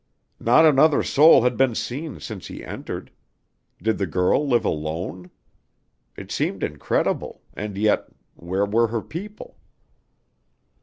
Not 0.39 0.65
another 0.65 1.03
soul 1.03 1.43
had 1.43 1.55
been 1.55 1.75
seen 1.75 2.19
since 2.19 2.47
he 2.47 2.63
entered. 2.65 3.11
Did 3.79 3.99
the 3.99 4.07
girl 4.07 4.47
live 4.47 4.65
alone? 4.65 5.29
It 6.17 6.31
seemed 6.31 6.63
incredible; 6.63 7.43
and 7.53 7.77
yet 7.77 8.07
where 8.35 8.65
were 8.65 8.87
her 8.87 9.01
people? 9.03 9.57